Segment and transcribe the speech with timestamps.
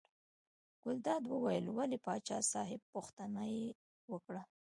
[0.83, 3.67] ګلداد وویل ولې پاچا صاحب پوښتنه یې
[4.11, 4.43] وکړه.